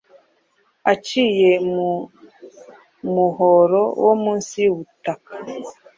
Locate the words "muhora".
3.13-3.81